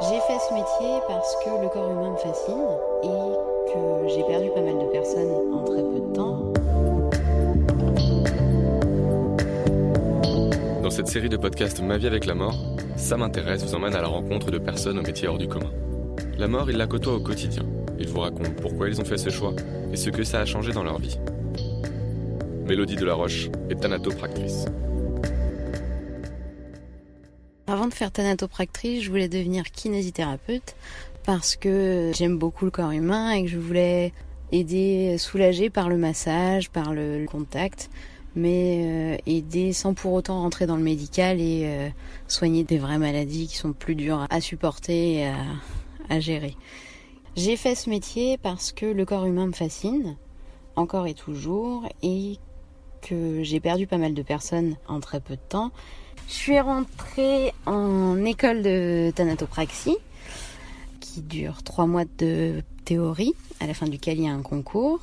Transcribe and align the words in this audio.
J'ai 0.00 0.20
fait 0.20 0.38
ce 0.38 0.54
métier 0.54 1.00
parce 1.08 1.34
que 1.44 1.50
le 1.60 1.68
corps 1.70 1.90
humain 1.90 2.12
me 2.12 2.16
fascine 2.18 2.54
et 3.02 3.72
que 3.72 4.08
j'ai 4.08 4.22
perdu 4.22 4.48
pas 4.54 4.60
mal 4.60 4.78
de 4.78 4.92
personnes 4.92 5.52
en 5.52 5.64
très 5.64 5.82
peu 5.82 5.98
de 5.98 6.12
temps. 6.14 6.52
Dans 10.84 10.90
cette 10.90 11.08
série 11.08 11.28
de 11.28 11.36
podcasts 11.36 11.82
Ma 11.82 11.98
vie 11.98 12.06
avec 12.06 12.26
la 12.26 12.34
mort, 12.36 12.54
ça 12.96 13.16
m'intéresse 13.16 13.64
vous 13.64 13.74
emmène 13.74 13.96
à 13.96 14.00
la 14.00 14.06
rencontre 14.06 14.52
de 14.52 14.58
personnes 14.58 15.00
au 15.00 15.02
métier 15.02 15.26
hors 15.26 15.36
du 15.38 15.48
commun. 15.48 15.72
La 16.38 16.46
mort, 16.46 16.70
ils 16.70 16.76
la 16.76 16.86
côtoient 16.86 17.14
au 17.14 17.20
quotidien. 17.20 17.64
Ils 17.98 18.08
vous 18.08 18.20
racontent 18.20 18.54
pourquoi 18.62 18.88
ils 18.88 19.00
ont 19.00 19.04
fait 19.04 19.18
ce 19.18 19.30
choix 19.30 19.52
et 19.92 19.96
ce 19.96 20.10
que 20.10 20.22
ça 20.22 20.38
a 20.38 20.44
changé 20.44 20.70
dans 20.70 20.84
leur 20.84 21.00
vie. 21.00 21.18
Mélodie 22.66 22.94
de 22.94 23.04
la 23.04 23.14
Roche 23.14 23.50
est 23.68 23.80
thanatopractrice. 23.80 24.66
Avant 27.78 27.86
de 27.86 27.94
faire 27.94 28.10
thanatopractrice, 28.10 29.04
je 29.04 29.08
voulais 29.08 29.28
devenir 29.28 29.70
kinésithérapeute 29.70 30.74
parce 31.24 31.54
que 31.54 32.10
j'aime 32.12 32.36
beaucoup 32.36 32.64
le 32.64 32.72
corps 32.72 32.90
humain 32.90 33.30
et 33.30 33.44
que 33.44 33.48
je 33.48 33.56
voulais 33.56 34.12
aider, 34.50 35.16
soulager 35.16 35.70
par 35.70 35.88
le 35.88 35.96
massage, 35.96 36.70
par 36.70 36.92
le 36.92 37.24
contact, 37.26 37.88
mais 38.34 38.82
euh, 38.82 39.16
aider 39.26 39.72
sans 39.72 39.94
pour 39.94 40.12
autant 40.12 40.40
rentrer 40.40 40.66
dans 40.66 40.74
le 40.74 40.82
médical 40.82 41.40
et 41.40 41.66
euh, 41.66 41.88
soigner 42.26 42.64
des 42.64 42.78
vraies 42.78 42.98
maladies 42.98 43.46
qui 43.46 43.56
sont 43.56 43.72
plus 43.72 43.94
dures 43.94 44.26
à 44.28 44.40
supporter 44.40 45.12
et 45.18 45.28
à, 45.28 45.36
à 46.08 46.18
gérer. 46.18 46.56
J'ai 47.36 47.56
fait 47.56 47.76
ce 47.76 47.90
métier 47.90 48.38
parce 48.38 48.72
que 48.72 48.86
le 48.86 49.04
corps 49.04 49.26
humain 49.26 49.46
me 49.46 49.52
fascine, 49.52 50.16
encore 50.74 51.06
et 51.06 51.14
toujours, 51.14 51.88
et 52.02 52.38
que 53.02 53.44
j'ai 53.44 53.60
perdu 53.60 53.86
pas 53.86 53.98
mal 53.98 54.14
de 54.14 54.22
personnes 54.22 54.74
en 54.88 54.98
très 54.98 55.20
peu 55.20 55.36
de 55.36 55.48
temps. 55.48 55.70
Je 56.26 56.34
suis 56.34 56.60
rentrée 56.60 57.52
en 57.66 58.24
école 58.24 58.62
de 58.62 59.12
thanatopraxie, 59.14 59.96
qui 61.00 61.20
dure 61.20 61.62
trois 61.62 61.86
mois 61.86 62.04
de 62.18 62.62
théorie, 62.84 63.34
à 63.60 63.66
la 63.66 63.74
fin 63.74 63.86
duquel 63.86 64.18
il 64.18 64.24
y 64.24 64.28
a 64.28 64.32
un 64.32 64.42
concours. 64.42 65.00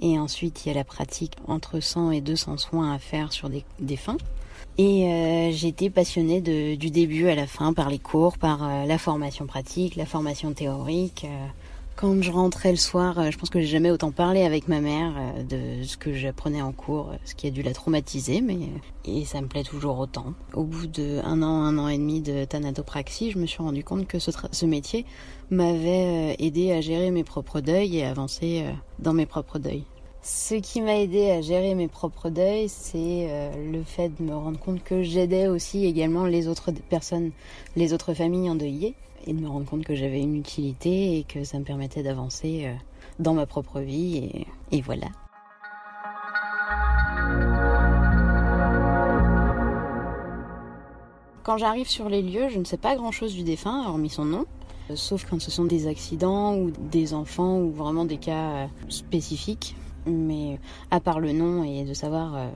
Et 0.00 0.18
ensuite, 0.18 0.64
il 0.64 0.68
y 0.68 0.70
a 0.72 0.74
la 0.74 0.84
pratique 0.84 1.32
entre 1.46 1.80
100 1.80 2.10
et 2.10 2.20
200 2.20 2.58
soins 2.58 2.92
à 2.92 2.98
faire 2.98 3.32
sur 3.32 3.48
des, 3.48 3.96
fins. 3.96 4.16
Et 4.76 5.06
euh, 5.06 5.52
j'ai 5.52 5.68
été 5.68 5.88
passionnée 5.88 6.40
du 6.40 6.90
début 6.90 7.28
à 7.28 7.34
la 7.34 7.46
fin 7.46 7.72
par 7.72 7.88
les 7.88 7.98
cours, 7.98 8.36
par 8.38 8.64
euh, 8.64 8.86
la 8.86 8.98
formation 8.98 9.46
pratique, 9.46 9.96
la 9.96 10.06
formation 10.06 10.52
théorique. 10.52 11.24
Euh, 11.24 11.46
quand 11.96 12.22
je 12.22 12.30
rentrais 12.30 12.70
le 12.70 12.76
soir, 12.76 13.18
euh, 13.18 13.30
je 13.30 13.38
pense 13.38 13.50
que 13.50 13.60
j'ai 13.60 13.66
jamais 13.66 13.90
autant 13.90 14.10
parlé 14.10 14.42
avec 14.42 14.68
ma 14.68 14.80
mère 14.80 15.14
euh, 15.16 15.42
de 15.42 15.84
ce 15.84 15.96
que 15.96 16.12
j'apprenais 16.12 16.62
en 16.62 16.72
cours, 16.72 17.10
euh, 17.10 17.16
ce 17.24 17.34
qui 17.34 17.46
a 17.46 17.50
dû 17.50 17.62
la 17.62 17.72
traumatiser, 17.72 18.40
mais 18.40 18.58
et 19.04 19.24
ça 19.24 19.40
me 19.40 19.46
plaît 19.46 19.62
toujours 19.62 19.98
autant. 19.98 20.34
Au 20.54 20.64
bout 20.64 20.86
de 20.86 21.20
un 21.24 21.42
an, 21.42 21.62
un 21.62 21.78
an 21.78 21.88
et 21.88 21.98
demi 21.98 22.20
de 22.20 22.44
thanatopraxie, 22.44 23.30
je 23.30 23.38
me 23.38 23.46
suis 23.46 23.62
rendu 23.62 23.84
compte 23.84 24.06
que 24.06 24.18
ce, 24.18 24.30
ce 24.50 24.66
métier 24.66 25.06
m'avait 25.50 26.36
aidé 26.38 26.72
à 26.72 26.80
gérer 26.80 27.10
mes 27.10 27.24
propres 27.24 27.60
deuils 27.60 27.98
et 27.98 28.04
avancer 28.04 28.64
dans 28.98 29.12
mes 29.12 29.26
propres 29.26 29.58
deuils. 29.58 29.84
Ce 30.26 30.54
qui 30.54 30.80
m'a 30.80 30.96
aidé 30.96 31.30
à 31.32 31.42
gérer 31.42 31.74
mes 31.74 31.86
propres 31.86 32.30
deuils, 32.30 32.70
c'est 32.70 33.26
euh, 33.28 33.70
le 33.70 33.82
fait 33.82 34.08
de 34.08 34.22
me 34.22 34.34
rendre 34.34 34.58
compte 34.58 34.82
que 34.82 35.02
j'aidais 35.02 35.48
aussi 35.48 35.84
également 35.84 36.24
les 36.24 36.48
autres 36.48 36.72
personnes, 36.88 37.30
les 37.76 37.92
autres 37.92 38.14
familles 38.14 38.48
endeuillées, 38.48 38.94
et 39.26 39.34
de 39.34 39.38
me 39.38 39.48
rendre 39.48 39.66
compte 39.66 39.84
que 39.84 39.94
j'avais 39.94 40.22
une 40.22 40.34
utilité 40.34 41.18
et 41.18 41.24
que 41.24 41.44
ça 41.44 41.58
me 41.58 41.64
permettait 41.64 42.02
d'avancer 42.02 42.62
euh, 42.64 42.72
dans 43.18 43.34
ma 43.34 43.44
propre 43.44 43.80
vie, 43.80 44.16
et, 44.16 44.46
et 44.72 44.80
voilà. 44.80 45.08
Quand 51.42 51.58
j'arrive 51.58 51.90
sur 51.90 52.08
les 52.08 52.22
lieux, 52.22 52.48
je 52.48 52.58
ne 52.58 52.64
sais 52.64 52.78
pas 52.78 52.96
grand-chose 52.96 53.34
du 53.34 53.42
défunt, 53.42 53.84
hormis 53.86 54.08
son 54.08 54.24
nom, 54.24 54.46
sauf 54.94 55.26
quand 55.28 55.38
ce 55.38 55.50
sont 55.50 55.66
des 55.66 55.86
accidents 55.86 56.56
ou 56.56 56.70
des 56.70 57.12
enfants 57.12 57.58
ou 57.58 57.72
vraiment 57.72 58.06
des 58.06 58.16
cas 58.16 58.52
euh, 58.52 58.66
spécifiques 58.88 59.76
mais 60.06 60.58
à 60.90 61.00
part 61.00 61.20
le 61.20 61.32
nom 61.32 61.64
et 61.64 61.84
de 61.84 61.94
savoir 61.94 62.36
euh, 62.36 62.48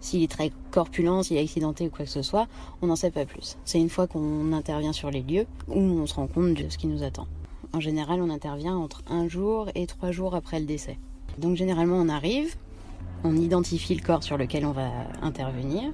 s'il 0.00 0.22
est 0.22 0.30
très 0.30 0.50
corpulent, 0.70 1.22
s'il 1.22 1.36
est 1.36 1.42
accidenté 1.42 1.86
ou 1.86 1.90
quoi 1.90 2.04
que 2.04 2.10
ce 2.10 2.22
soit, 2.22 2.46
on 2.82 2.88
n'en 2.88 2.96
sait 2.96 3.10
pas 3.10 3.24
plus. 3.24 3.56
C'est 3.64 3.80
une 3.80 3.88
fois 3.88 4.06
qu'on 4.06 4.52
intervient 4.52 4.92
sur 4.92 5.10
les 5.10 5.22
lieux 5.22 5.46
où 5.68 5.78
on 5.78 6.06
se 6.06 6.14
rend 6.14 6.26
compte 6.26 6.54
de 6.54 6.68
ce 6.68 6.78
qui 6.78 6.88
nous 6.88 7.02
attend. 7.02 7.26
En 7.72 7.80
général, 7.80 8.20
on 8.20 8.28
intervient 8.28 8.76
entre 8.76 9.02
un 9.08 9.28
jour 9.28 9.68
et 9.74 9.86
trois 9.86 10.10
jours 10.10 10.34
après 10.34 10.60
le 10.60 10.66
décès. 10.66 10.98
Donc 11.38 11.56
généralement, 11.56 11.96
on 11.96 12.08
arrive, 12.08 12.54
on 13.24 13.36
identifie 13.36 13.94
le 13.94 14.02
corps 14.02 14.22
sur 14.22 14.36
lequel 14.36 14.66
on 14.66 14.72
va 14.72 14.90
intervenir, 15.22 15.92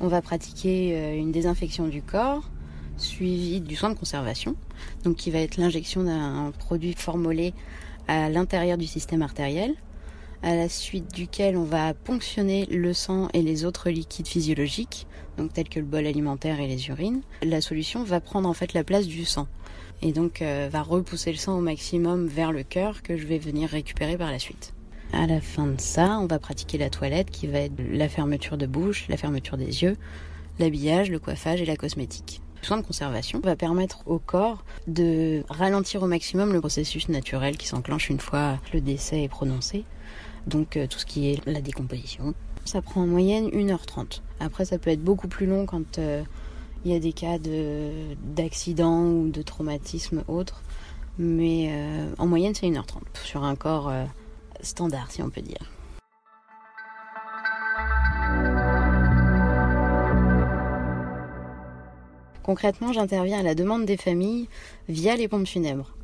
on 0.00 0.08
va 0.08 0.22
pratiquer 0.22 0.96
euh, 0.96 1.16
une 1.16 1.32
désinfection 1.32 1.88
du 1.88 2.00
corps, 2.00 2.48
suivi 2.96 3.60
du 3.60 3.76
soin 3.76 3.90
de 3.90 3.98
conservation, 3.98 4.54
donc 5.04 5.16
qui 5.16 5.30
va 5.30 5.40
être 5.40 5.56
l'injection 5.56 6.04
d'un 6.04 6.52
produit 6.58 6.94
formolé 6.94 7.52
à 8.06 8.30
l'intérieur 8.30 8.78
du 8.78 8.86
système 8.86 9.22
artériel 9.22 9.74
à 10.42 10.54
la 10.54 10.68
suite 10.68 11.12
duquel 11.14 11.56
on 11.56 11.64
va 11.64 11.94
ponctionner 11.94 12.66
le 12.66 12.92
sang 12.92 13.28
et 13.34 13.42
les 13.42 13.64
autres 13.64 13.90
liquides 13.90 14.28
physiologiques, 14.28 15.06
donc 15.36 15.52
tels 15.52 15.68
que 15.68 15.80
le 15.80 15.86
bol 15.86 16.06
alimentaire 16.06 16.60
et 16.60 16.66
les 16.66 16.88
urines. 16.88 17.22
La 17.42 17.60
solution 17.60 18.04
va 18.04 18.20
prendre 18.20 18.48
en 18.48 18.54
fait 18.54 18.72
la 18.72 18.84
place 18.84 19.06
du 19.06 19.24
sang 19.24 19.48
et 20.02 20.12
donc 20.12 20.42
euh, 20.42 20.68
va 20.70 20.82
repousser 20.82 21.32
le 21.32 21.38
sang 21.38 21.58
au 21.58 21.60
maximum 21.60 22.26
vers 22.26 22.52
le 22.52 22.62
cœur 22.62 23.02
que 23.02 23.16
je 23.16 23.26
vais 23.26 23.38
venir 23.38 23.68
récupérer 23.68 24.16
par 24.16 24.30
la 24.30 24.38
suite. 24.38 24.74
À 25.12 25.26
la 25.26 25.40
fin 25.40 25.66
de 25.66 25.80
ça, 25.80 26.18
on 26.20 26.26
va 26.26 26.38
pratiquer 26.38 26.78
la 26.78 26.90
toilette 26.90 27.30
qui 27.30 27.46
va 27.46 27.60
être 27.60 27.74
la 27.78 28.08
fermeture 28.08 28.58
de 28.58 28.66
bouche, 28.66 29.06
la 29.08 29.16
fermeture 29.16 29.56
des 29.56 29.82
yeux, 29.82 29.96
l'habillage, 30.58 31.10
le 31.10 31.18
coiffage 31.18 31.62
et 31.62 31.64
la 31.64 31.76
cosmétique. 31.76 32.42
Le 32.60 32.66
soin 32.66 32.76
de 32.76 32.82
conservation 32.82 33.40
va 33.40 33.56
permettre 33.56 34.02
au 34.06 34.18
corps 34.18 34.64
de 34.86 35.44
ralentir 35.48 36.02
au 36.02 36.06
maximum 36.06 36.52
le 36.52 36.60
processus 36.60 37.08
naturel 37.08 37.56
qui 37.56 37.66
s'enclenche 37.66 38.10
une 38.10 38.20
fois 38.20 38.58
le 38.74 38.80
décès 38.80 39.22
est 39.22 39.28
prononcé 39.28 39.84
donc 40.48 40.76
euh, 40.76 40.86
tout 40.86 40.98
ce 40.98 41.06
qui 41.06 41.30
est 41.30 41.46
la 41.46 41.60
décomposition. 41.60 42.34
Ça 42.64 42.82
prend 42.82 43.02
en 43.02 43.06
moyenne 43.06 43.48
1h30. 43.48 44.20
Après, 44.40 44.64
ça 44.64 44.78
peut 44.78 44.90
être 44.90 45.02
beaucoup 45.02 45.28
plus 45.28 45.46
long 45.46 45.66
quand 45.66 45.98
euh, 45.98 46.22
il 46.84 46.92
y 46.92 46.94
a 46.94 46.98
des 46.98 47.12
cas 47.12 47.38
d'accident 48.34 49.04
ou 49.04 49.28
de 49.28 49.42
traumatisme 49.42 50.24
autre. 50.28 50.62
Mais 51.18 51.68
euh, 51.70 52.12
en 52.18 52.26
moyenne, 52.26 52.54
c'est 52.54 52.66
1h30 52.66 53.00
sur 53.24 53.44
un 53.44 53.56
corps 53.56 53.92
standard, 54.60 55.10
si 55.10 55.22
on 55.22 55.30
peut 55.30 55.42
dire. 55.42 55.58
Concrètement, 62.42 62.92
j'interviens 62.92 63.40
à 63.40 63.42
la 63.42 63.54
demande 63.54 63.84
des 63.84 63.98
familles 63.98 64.48
via 64.88 65.16
les 65.16 65.28
pompes 65.28 65.46
funèbres. 65.46 65.94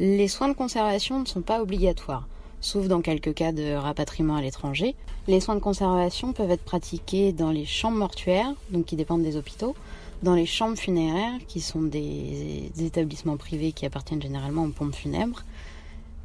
Les 0.00 0.28
soins 0.28 0.48
de 0.48 0.54
conservation 0.54 1.20
ne 1.20 1.24
sont 1.24 1.40
pas 1.40 1.62
obligatoires 1.62 2.28
sauf 2.64 2.88
dans 2.88 3.02
quelques 3.02 3.34
cas 3.34 3.52
de 3.52 3.74
rapatriement 3.74 4.36
à 4.36 4.40
l'étranger. 4.40 4.96
Les 5.28 5.40
soins 5.40 5.54
de 5.54 5.60
conservation 5.60 6.32
peuvent 6.32 6.50
être 6.50 6.64
pratiqués 6.64 7.32
dans 7.32 7.50
les 7.50 7.66
chambres 7.66 7.98
mortuaires, 7.98 8.54
donc 8.70 8.86
qui 8.86 8.96
dépendent 8.96 9.22
des 9.22 9.36
hôpitaux, 9.36 9.76
dans 10.22 10.34
les 10.34 10.46
chambres 10.46 10.78
funéraires, 10.78 11.38
qui 11.46 11.60
sont 11.60 11.82
des, 11.82 12.70
établissements 12.80 13.36
privés 13.36 13.72
qui 13.72 13.84
appartiennent 13.84 14.22
généralement 14.22 14.64
aux 14.64 14.70
pompes 14.70 14.94
funèbres, 14.94 15.44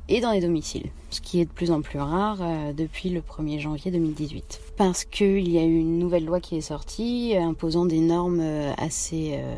et 0.08 0.22
dans 0.22 0.32
les 0.32 0.40
domiciles, 0.40 0.90
ce 1.10 1.20
qui 1.20 1.42
est 1.42 1.46
de 1.46 1.52
plus 1.52 1.72
en 1.72 1.82
plus 1.82 2.00
rare 2.00 2.38
euh, 2.42 2.74
depuis 2.74 3.10
le 3.10 3.20
1er 3.20 3.60
janvier 3.60 3.92
2018. 3.92 4.62
Parce 4.78 5.04
qu'il 5.04 5.48
y 5.50 5.60
a 5.60 5.64
eu 5.64 5.78
une 5.78 6.00
nouvelle 6.00 6.26
loi 6.26 6.40
qui 6.40 6.56
est 6.56 6.62
sortie 6.62 7.36
imposant 7.38 7.86
des 7.86 8.00
normes 8.00 8.40
euh, 8.42 8.74
assez 8.78 9.34
euh, 9.34 9.56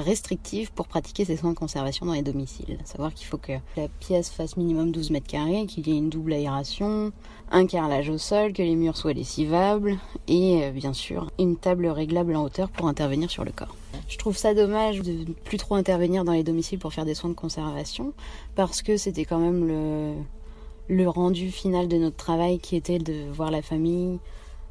restrictive 0.00 0.72
pour 0.72 0.88
pratiquer 0.88 1.24
ces 1.24 1.36
soins 1.36 1.50
de 1.50 1.58
conservation 1.58 2.06
dans 2.06 2.12
les 2.12 2.22
domiciles. 2.22 2.78
Savoir 2.84 3.14
qu'il 3.14 3.26
faut 3.26 3.38
que 3.38 3.52
la 3.76 3.88
pièce 4.00 4.30
fasse 4.30 4.56
minimum 4.56 4.92
12 4.92 5.10
mètres 5.10 5.26
carrés, 5.26 5.66
qu'il 5.66 5.86
y 5.88 5.92
ait 5.92 5.98
une 5.98 6.10
double 6.10 6.32
aération, 6.32 7.12
un 7.50 7.66
carrelage 7.66 8.08
au 8.08 8.18
sol, 8.18 8.52
que 8.52 8.62
les 8.62 8.76
murs 8.76 8.96
soient 8.96 9.12
lessivables 9.12 9.98
et 10.28 10.64
euh, 10.64 10.70
bien 10.70 10.92
sûr 10.92 11.30
une 11.38 11.56
table 11.56 11.86
réglable 11.86 12.34
en 12.36 12.44
hauteur 12.44 12.70
pour 12.70 12.86
intervenir 12.86 13.30
sur 13.30 13.44
le 13.44 13.52
corps. 13.52 13.76
Je 14.08 14.18
trouve 14.18 14.36
ça 14.36 14.54
dommage 14.54 15.00
de 15.00 15.12
ne 15.12 15.32
plus 15.32 15.58
trop 15.58 15.74
intervenir 15.74 16.24
dans 16.24 16.32
les 16.32 16.42
domiciles 16.42 16.78
pour 16.78 16.92
faire 16.92 17.04
des 17.04 17.14
soins 17.14 17.30
de 17.30 17.34
conservation 17.34 18.12
parce 18.56 18.82
que 18.82 18.96
c'était 18.96 19.24
quand 19.24 19.38
même 19.38 20.24
le 20.88 21.08
rendu 21.08 21.50
final 21.50 21.88
de 21.88 21.96
notre 21.96 22.16
travail 22.16 22.58
qui 22.58 22.76
était 22.76 22.98
de 22.98 23.30
voir 23.30 23.50
la 23.50 23.62
famille, 23.62 24.18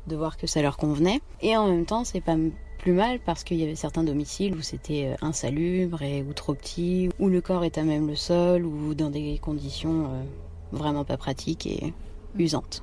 de 0.07 0.15
voir 0.15 0.37
que 0.37 0.47
ça 0.47 0.61
leur 0.61 0.75
convenait. 0.75 1.21
Et 1.41 1.55
en 1.55 1.67
même 1.67 1.85
temps, 1.85 2.03
c'est 2.03 2.21
pas 2.21 2.35
plus 2.79 2.93
mal 2.93 3.19
parce 3.19 3.43
qu'il 3.43 3.57
y 3.57 3.63
avait 3.63 3.75
certains 3.75 4.03
domiciles 4.03 4.55
où 4.55 4.61
c'était 4.61 5.09
euh, 5.09 5.15
insalubre 5.21 6.01
ou 6.27 6.33
trop 6.33 6.55
petit, 6.55 7.09
où 7.19 7.27
le 7.27 7.41
corps 7.41 7.63
est 7.63 7.77
à 7.77 7.83
même 7.83 8.07
le 8.07 8.15
sol 8.15 8.65
ou 8.65 8.95
dans 8.95 9.11
des 9.11 9.37
conditions 9.37 10.05
euh, 10.05 10.23
vraiment 10.71 11.03
pas 11.03 11.17
pratiques 11.17 11.67
et 11.67 11.93
usantes. 12.37 12.81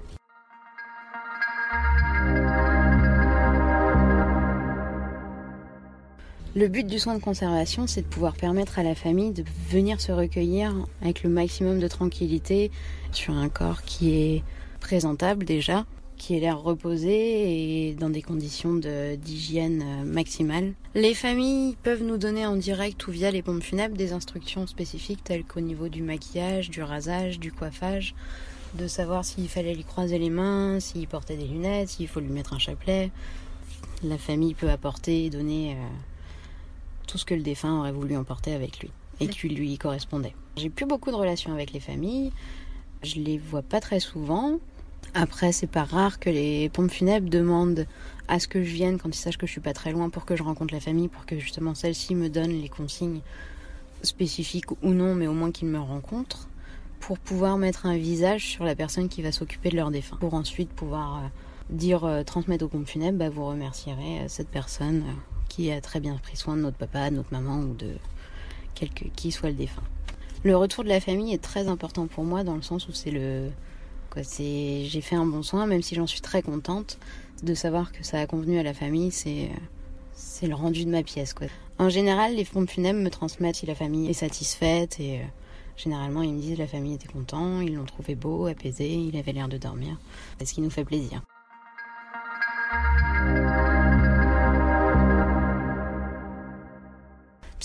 Le 6.55 6.69
but 6.69 6.87
du 6.87 6.99
soin 6.99 7.15
de 7.15 7.21
conservation, 7.23 7.87
c'est 7.87 8.01
de 8.01 8.07
pouvoir 8.07 8.35
permettre 8.35 8.79
à 8.79 8.83
la 8.83 8.95
famille 8.95 9.33
de 9.33 9.45
venir 9.69 10.01
se 10.01 10.11
recueillir 10.11 10.75
avec 11.03 11.23
le 11.23 11.29
maximum 11.29 11.81
de 11.81 11.89
tranquillité 11.89 12.71
sur 13.13 13.35
un 13.35 13.51
corps 13.51 13.83
qui 13.83 14.17
est 14.17 14.43
présentable 14.81 15.45
déjà, 15.45 15.85
qui 16.17 16.37
ait 16.37 16.41
l'air 16.41 16.61
reposé 16.61 17.89
et 17.89 17.95
dans 17.95 18.11
des 18.11 18.23
conditions 18.23 18.75
d'hygiène 18.75 19.83
euh, 19.83 20.05
maximale. 20.05 20.73
Les 20.95 21.15
familles 21.15 21.77
peuvent 21.83 22.03
nous 22.03 22.17
donner 22.17 22.47
en 22.47 22.57
direct 22.57 23.07
ou 23.07 23.11
via 23.11 23.31
les 23.31 23.43
pompes 23.43 23.63
funèbres 23.63 23.97
des 23.97 24.13
instructions 24.13 24.67
spécifiques 24.67 25.23
telles 25.23 25.45
qu'au 25.45 25.61
niveau 25.61 25.89
du 25.89 26.03
maquillage, 26.03 26.71
du 26.71 26.83
rasage, 26.83 27.39
du 27.39 27.53
coiffage, 27.53 28.15
de 28.75 28.87
savoir 28.87 29.25
s'il 29.25 29.49
fallait 29.49 29.75
lui 29.75 29.85
croiser 29.85 30.19
les 30.19 30.31
mains, 30.31 30.81
s'il 30.81 31.07
portait 31.07 31.37
des 31.37 31.47
lunettes, 31.47 31.91
s'il 31.91 32.09
faut 32.09 32.21
lui 32.21 32.31
mettre 32.31 32.55
un 32.55 32.59
chapelet. 32.59 33.11
La 34.03 34.19
famille 34.19 34.55
peut 34.55 34.71
apporter 34.71 35.27
et 35.27 35.31
donner 35.31 35.73
euh, 35.73 35.77
tout 37.07 37.19
ce 37.19 37.25
que 37.25 37.35
le 37.35 37.43
défunt 37.43 37.79
aurait 37.79 37.93
voulu 37.93 38.17
emporter 38.17 38.53
avec 38.53 38.81
lui 38.81 38.91
et 39.21 39.29
qui 39.29 39.49
lui 39.49 39.79
correspondait. 39.79 40.35
J'ai 40.57 40.71
plus 40.71 40.87
beaucoup 40.87 41.11
de 41.11 41.17
relations 41.17 41.53
avec 41.53 41.73
les 41.73 41.81
familles, 41.81 42.33
je 43.03 43.17
les 43.21 43.39
vois 43.39 43.63
pas 43.63 43.81
très 43.81 44.01
souvent. 44.01 44.59
Après, 45.15 45.53
c'est 45.53 45.67
pas 45.67 45.85
rare 45.85 46.19
que 46.19 46.31
les 46.31 46.69
pompes 46.69 46.91
funèbres 46.91 47.31
demandent 47.31 47.87
à 48.29 48.39
ce 48.39 48.49
que 48.49 48.63
je 48.63 48.71
vienne 48.71 48.99
quand 48.99 49.09
ils 49.09 49.19
sachent 49.19 49.39
que 49.39 49.47
je 49.47 49.53
suis 49.53 49.61
pas 49.61 49.73
très 49.73 49.93
loin 49.93 50.11
pour 50.11 50.25
que 50.25 50.37
je 50.37 50.43
rencontre 50.43 50.75
la 50.75 50.81
famille, 50.81 51.09
pour 51.09 51.27
que 51.27 51.39
justement 51.39 51.75
celle-ci 51.75 52.15
me 52.15 52.29
donne 52.29 52.51
les 52.51 52.69
consignes 52.69 53.21
spécifiques 54.03 54.71
ou 54.83 54.91
non, 54.91 55.15
mais 55.15 55.27
au 55.27 55.33
moins 55.33 55.53
qu'ils 55.53 55.69
me 55.69 55.79
rencontrent, 55.79 56.49
pour 57.01 57.19
pouvoir 57.19 57.59
mettre 57.59 57.87
un 57.87 57.97
visage 57.97 58.47
sur 58.47 58.65
la 58.65 58.75
personne 58.75 59.09
qui 59.09 59.23
va 59.23 59.33
s'occuper 59.33 59.71
de 59.71 59.77
leur 59.77 59.91
défunt, 59.91 60.17
pour 60.17 60.35
ensuite 60.35 60.71
pouvoir 60.71 61.17
euh, 61.17 61.29
dire, 61.71 62.05
euh, 62.05 62.23
transmettre 62.23 62.65
aux 62.65 62.69
pompes 62.69 62.89
funèbres, 62.89 63.19
bah, 63.19 63.31
vous 63.31 63.47
remercierez 63.47 64.21
euh, 64.21 64.29
cette 64.29 64.49
personne 64.49 65.05
qui 65.49 65.71
a 65.71 65.81
très 65.81 66.01
bien 66.01 66.17
pris 66.17 66.37
soin 66.37 66.57
de 66.57 66.63
notre 66.63 66.77
papa, 66.77 67.11
de 67.11 67.17
notre 67.17 67.33
maman 67.33 67.61
ou 67.61 67.75
de 67.75 67.93
quelque 68.75 69.05
qui 69.15 69.31
soit 69.31 69.51
le 69.51 69.55
défunt. 69.55 69.83
Le 70.45 70.57
retour 70.57 70.85
de 70.85 70.89
la 70.89 71.01
famille 71.01 71.33
est 71.33 71.43
très 71.43 71.69
important 71.69 72.07
pour 72.07 72.25
moi 72.25 72.45
dans 72.45 72.57
le 72.57 72.63
sens 72.63 72.89
où 72.89 72.93
c'est 72.93 73.11
le 73.11 73.51
c'est 74.23 74.85
j'ai 74.85 75.01
fait 75.01 75.17
un 75.17 75.27
bon 75.27 75.43
soin 75.43 75.67
même 75.67 75.83
si 75.83 75.95
j'en 75.95 76.07
suis 76.07 76.21
très 76.21 76.43
contente 76.43 76.99
de 77.43 77.55
savoir 77.55 77.93
que 77.93 78.05
ça 78.05 78.19
a 78.19 78.27
convenu 78.27 78.59
à 78.59 78.63
la 78.63 78.75
famille, 78.75 79.11
c'est 79.11 79.51
c'est 80.13 80.47
le 80.47 80.55
rendu 80.55 80.85
de 80.85 80.91
ma 80.91 81.03
pièce 81.03 81.35
quoi. 81.35 81.47
En 81.79 81.91
général, 81.91 82.35
les 82.35 82.45
pompes 82.45 82.71
funèbres 82.71 83.01
me 83.01 83.11
transmettent 83.11 83.57
si 83.57 83.67
la 83.67 83.75
famille 83.75 84.09
est 84.09 84.15
satisfaite 84.15 84.99
et 84.99 85.19
euh, 85.19 85.25
généralement 85.77 86.23
ils 86.23 86.33
me 86.33 86.41
disent 86.41 86.59
la 86.59 86.67
famille 86.67 86.95
était 86.95 87.09
content, 87.09 87.61
ils 87.61 87.75
l'ont 87.75 87.85
trouvé 87.85 88.15
beau, 88.15 88.47
apaisé, 88.47 88.91
il 88.91 89.17
avait 89.17 89.33
l'air 89.33 89.49
de 89.49 89.59
dormir, 89.59 89.99
ce 90.43 90.53
qui 90.53 90.63
nous 90.63 90.71
fait 90.71 90.85
plaisir. 90.85 91.23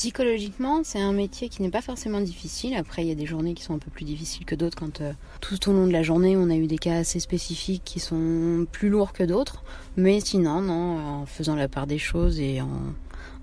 Psychologiquement, 0.02 0.82
c'est 0.84 1.00
un 1.00 1.14
métier 1.14 1.48
qui 1.48 1.62
n'est 1.62 1.70
pas 1.70 1.84
forcément 1.84 2.22
difficile. 2.22 2.74
Après, 2.74 3.04
il 3.04 3.08
y 3.08 3.12
a 3.12 3.16
des 3.16 3.28
journées 3.28 3.54
qui 3.54 3.62
sont 3.62 3.76
un 3.76 3.78
peu 3.78 3.92
plus 3.92 4.04
difficiles 4.04 4.46
que 4.46 4.56
d'autres 4.56 4.76
quand 4.76 5.00
euh, 5.00 5.14
tout 5.42 5.70
au 5.70 5.74
long 5.74 5.86
de 5.86 5.92
la 5.92 6.02
journée, 6.02 6.36
on 6.36 6.50
a 6.50 6.56
eu 6.56 6.66
des 6.66 6.80
cas 6.80 6.96
assez 6.96 7.20
spécifiques 7.20 7.84
qui 7.86 8.00
sont 8.00 8.66
plus 8.72 8.90
lourds 8.90 9.14
que 9.14 9.22
d'autres. 9.22 9.64
Mais 9.98 10.20
sinon, 10.20 10.60
non, 10.60 10.98
en 10.98 11.26
faisant 11.28 11.54
la 11.54 11.68
part 11.68 11.86
des 11.86 12.00
choses 12.00 12.40
et 12.40 12.62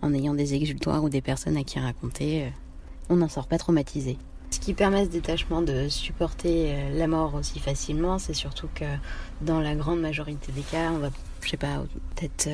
en, 0.03 0.13
ayant 0.13 0.35
des 0.35 0.55
exultoires 0.55 1.05
ou 1.05 1.09
des 1.09 1.21
personnes 1.21 1.57
à 1.57 1.63
qui 1.63 1.79
raconter, 1.79 2.47
euh, 2.47 2.49
on 3.09 3.15
n'en 3.15 3.29
sort 3.29 3.47
pas 3.47 3.59
traumatisé. 3.59 4.19
Ce 4.51 4.61
qui 4.61 4.73
permet 4.75 5.05
ce 5.05 5.11
détachement 5.11 5.63
de 5.63 5.89
supporter 5.89 6.73
euh, 6.73 6.99
la 6.99 7.07
mort 7.07 7.35
aussi 7.35 7.59
facilement, 7.59 8.19
c'est 8.19 8.35
surtout 8.35 8.69
que 8.75 8.85
dans 9.43 9.61
la 9.61 9.75
grande 9.75 10.01
majorité 10.01 10.53
des 10.53 10.63
cas, 10.63 10.91
on 10.93 10.99
va 10.99 11.11
je 11.49 11.51
sais 11.51 11.57
pas, 11.57 11.83
peut-être 12.15 12.49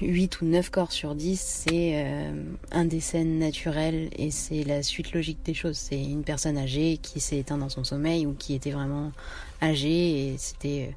8 0.00 0.38
euh, 0.42 0.44
ou 0.44 0.48
9 0.48 0.70
corps 0.70 0.92
sur 0.92 1.14
10, 1.14 1.38
c'est 1.38 2.02
euh, 2.04 2.32
un 2.70 2.84
décès 2.84 3.24
naturel 3.24 4.08
et 4.16 4.30
c'est 4.30 4.64
la 4.64 4.82
suite 4.82 5.12
logique 5.12 5.40
des 5.44 5.54
choses. 5.54 5.76
C'est 5.76 6.02
une 6.02 6.22
personne 6.22 6.56
âgée 6.56 6.98
qui 7.02 7.20
s'est 7.20 7.38
éteinte 7.38 7.60
dans 7.60 7.68
son 7.68 7.84
sommeil 7.84 8.24
ou 8.26 8.32
qui 8.32 8.54
était 8.54 8.70
vraiment 8.70 9.12
âgée 9.60 10.28
et 10.28 10.38
c'était 10.38 10.94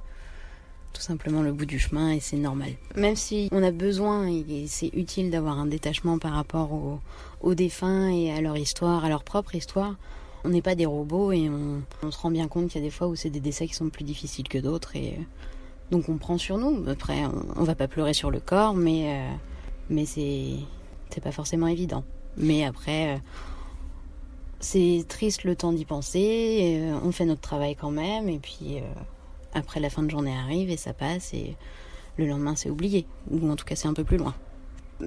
tout 0.99 1.05
simplement 1.05 1.41
le 1.41 1.53
bout 1.53 1.65
du 1.65 1.79
chemin 1.79 2.11
et 2.11 2.19
c'est 2.19 2.35
normal. 2.35 2.73
Même 2.97 3.15
si 3.15 3.47
on 3.53 3.63
a 3.63 3.71
besoin 3.71 4.27
et 4.27 4.65
c'est 4.67 4.93
utile 4.93 5.31
d'avoir 5.31 5.57
un 5.57 5.65
détachement 5.65 6.19
par 6.19 6.33
rapport 6.33 6.71
aux, 7.41 7.55
défunts 7.55 8.09
et 8.09 8.33
à 8.33 8.41
leur 8.41 8.57
histoire, 8.57 9.05
à 9.05 9.09
leur 9.09 9.23
propre 9.23 9.55
histoire, 9.55 9.95
on 10.43 10.49
n'est 10.49 10.61
pas 10.61 10.75
des 10.75 10.85
robots 10.85 11.31
et 11.31 11.49
on, 11.49 11.81
on 12.03 12.11
se 12.11 12.17
rend 12.19 12.31
bien 12.31 12.49
compte 12.49 12.67
qu'il 12.67 12.81
y 12.81 12.83
a 12.83 12.87
des 12.87 12.91
fois 12.91 13.07
où 13.07 13.15
c'est 13.15 13.29
des 13.29 13.39
décès 13.39 13.65
qui 13.65 13.75
sont 13.75 13.89
plus 13.89 14.03
difficiles 14.03 14.49
que 14.49 14.57
d'autres 14.57 14.97
et 14.97 15.17
donc 15.89 16.09
on 16.09 16.17
prend 16.17 16.37
sur 16.37 16.57
nous. 16.57 16.83
Après, 16.89 17.23
on, 17.55 17.63
va 17.63 17.75
pas 17.75 17.87
pleurer 17.87 18.13
sur 18.13 18.29
le 18.29 18.41
corps, 18.41 18.75
mais, 18.75 19.13
euh, 19.13 19.33
mais 19.89 20.05
c'est, 20.05 20.59
pas 21.23 21.31
forcément 21.31 21.67
évident. 21.67 22.03
Mais 22.35 22.65
après, 22.65 23.15
euh, 23.15 23.19
c'est 24.59 25.05
triste 25.07 25.45
le 25.45 25.55
temps 25.55 25.71
d'y 25.71 25.85
penser. 25.85 26.81
Euh, 26.83 26.99
on 27.03 27.13
fait 27.13 27.25
notre 27.25 27.41
travail 27.41 27.77
quand 27.77 27.91
même, 27.91 28.27
et 28.27 28.39
puis 28.39 28.81
après 29.53 29.79
la 29.79 29.89
fin 29.89 30.03
de 30.03 30.09
journée 30.09 30.35
arrive 30.35 30.69
et 30.69 30.77
ça 30.77 30.93
passe, 30.93 31.33
et 31.33 31.55
le 32.17 32.27
lendemain 32.27 32.55
c'est 32.55 32.69
oublié, 32.69 33.05
ou 33.29 33.49
en 33.49 33.55
tout 33.55 33.65
cas 33.65 33.75
c'est 33.75 33.87
un 33.87 33.93
peu 33.93 34.03
plus 34.03 34.17
loin. 34.17 34.35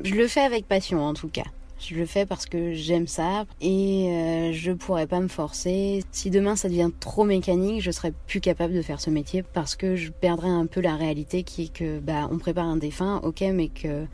Je 0.02 0.14
le 0.14 0.26
fais 0.26 0.40
avec 0.40 0.66
passion 0.66 1.04
en 1.04 1.14
tout 1.14 1.28
cas. 1.28 1.44
Je 1.78 1.96
le 1.96 2.06
fais 2.06 2.26
parce 2.26 2.46
que 2.46 2.74
j'aime 2.74 3.08
ça 3.08 3.44
et 3.60 4.06
euh, 4.08 4.52
je 4.52 4.70
pourrais 4.70 5.08
pas 5.08 5.18
me 5.18 5.26
forcer. 5.26 6.04
Si 6.12 6.30
demain 6.30 6.54
ça 6.54 6.68
devient 6.68 6.90
trop 7.00 7.24
mécanique, 7.24 7.82
je 7.82 7.90
serais 7.90 8.12
plus 8.28 8.40
capable 8.40 8.72
de 8.72 8.82
faire 8.82 9.00
ce 9.00 9.10
métier 9.10 9.42
parce 9.42 9.74
que 9.74 9.96
je 9.96 10.12
perdrais 10.12 10.48
un 10.48 10.66
peu 10.66 10.80
la 10.80 10.94
réalité 10.94 11.42
qui 11.42 11.64
est 11.64 11.72
que 11.72 11.98
bah 11.98 12.28
on 12.30 12.38
prépare 12.38 12.66
un 12.66 12.76
défunt, 12.76 13.20
ok, 13.24 13.42
mais 13.52 13.66
que 13.66 14.06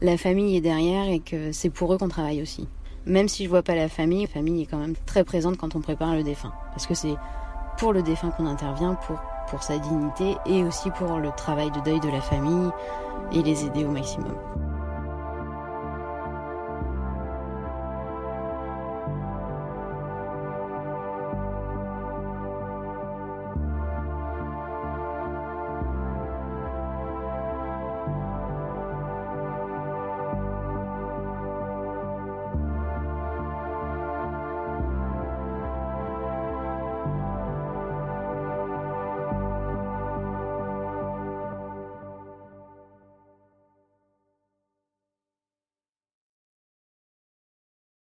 la 0.00 0.16
famille 0.16 0.56
est 0.56 0.62
derrière 0.62 1.10
et 1.10 1.20
que 1.20 1.52
c'est 1.52 1.68
pour 1.68 1.92
eux 1.92 1.98
qu'on 1.98 2.08
travaille 2.08 2.40
aussi. 2.40 2.66
Même 3.04 3.28
si 3.28 3.44
je 3.44 3.50
vois 3.50 3.62
pas 3.62 3.74
la 3.74 3.90
famille, 3.90 4.22
la 4.22 4.28
famille 4.28 4.62
est 4.62 4.66
quand 4.66 4.78
même 4.78 4.96
très 5.04 5.22
présente 5.22 5.58
quand 5.58 5.76
on 5.76 5.80
prépare 5.82 6.14
le 6.14 6.22
défunt 6.22 6.54
parce 6.70 6.86
que 6.86 6.94
c'est 6.94 7.14
pour 7.76 7.92
le 7.92 8.02
défunt 8.02 8.30
qu'on 8.30 8.46
intervient, 8.46 8.94
pour 8.94 9.20
pour 9.50 9.62
sa 9.62 9.78
dignité 9.78 10.36
et 10.46 10.64
aussi 10.64 10.90
pour 10.90 11.18
le 11.18 11.30
travail 11.36 11.70
de 11.70 11.80
deuil 11.80 12.00
de 12.00 12.08
la 12.08 12.20
famille 12.20 12.70
et 13.32 13.42
les 13.42 13.64
aider 13.64 13.84
au 13.84 13.90
maximum. 13.90 14.34